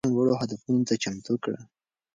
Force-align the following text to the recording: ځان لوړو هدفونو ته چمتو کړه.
ځان 0.03 0.11
لوړو 0.15 0.39
هدفونو 0.41 0.81
ته 0.87 0.93
چمتو 1.03 1.33
کړه. 1.43 1.59